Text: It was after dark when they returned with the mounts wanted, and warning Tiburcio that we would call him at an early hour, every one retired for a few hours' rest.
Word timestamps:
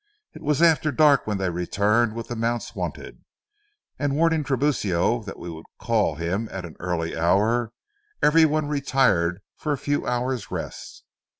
It 0.33 0.41
was 0.41 0.63
after 0.63 0.91
dark 0.91 1.27
when 1.27 1.37
they 1.37 1.51
returned 1.51 2.13
with 2.15 2.27
the 2.29 2.35
mounts 2.35 2.73
wanted, 2.73 3.23
and 3.99 4.15
warning 4.15 4.43
Tiburcio 4.43 5.21
that 5.27 5.37
we 5.37 5.47
would 5.47 5.67
call 5.77 6.15
him 6.15 6.49
at 6.51 6.65
an 6.65 6.75
early 6.79 7.15
hour, 7.15 7.71
every 8.19 8.45
one 8.45 8.65
retired 8.67 9.43
for 9.55 9.71
a 9.73 9.77
few 9.77 10.07
hours' 10.07 10.49
rest. 10.49 11.03